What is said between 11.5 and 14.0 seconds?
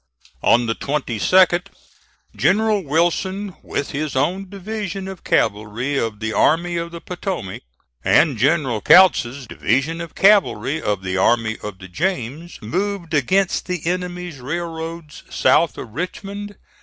of the James moved against the